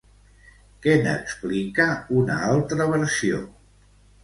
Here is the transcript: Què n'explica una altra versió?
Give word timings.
Què 0.85 0.95
n'explica 1.07 1.87
una 2.23 2.41
altra 2.49 2.91
versió? 2.95 3.45